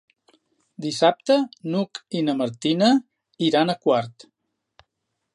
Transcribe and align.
Dissabte 0.85 1.35
n'Hug 1.73 1.99
i 2.19 2.23
na 2.29 2.35
Martina 2.39 2.89
iran 3.49 3.73
a 3.73 3.77
Quart. 3.85 4.27